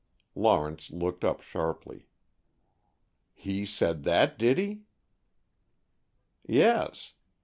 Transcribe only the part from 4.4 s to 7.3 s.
he?" "Yes.